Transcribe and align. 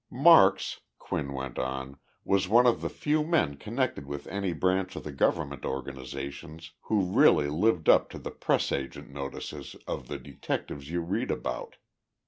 Marks 0.09 0.79
[Quinn 0.97 1.31
went 1.31 1.59
on] 1.59 1.95
was 2.25 2.47
one 2.49 2.65
of 2.65 2.81
the 2.81 2.89
few 2.89 3.23
men 3.23 3.55
connected 3.55 4.07
with 4.07 4.25
any 4.25 4.51
branch 4.51 4.95
of 4.95 5.03
the 5.03 5.11
government 5.11 5.63
organizations 5.63 6.71
who 6.85 7.03
really 7.03 7.49
lived 7.49 7.87
up 7.87 8.09
to 8.09 8.17
the 8.17 8.31
press 8.31 8.71
agent 8.71 9.11
notices 9.11 9.75
of 9.85 10.07
the 10.07 10.17
detectives 10.17 10.89
you 10.89 11.01
read 11.01 11.29
about. 11.29 11.75